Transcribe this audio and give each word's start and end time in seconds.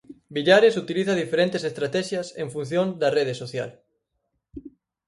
Villares 0.35 0.77
utiliza 0.83 1.19
diferentes 1.21 1.63
estratexias 1.69 2.27
en 2.43 2.47
función 2.55 2.85
da 3.01 3.09
rede 3.17 3.33
social. 3.41 3.69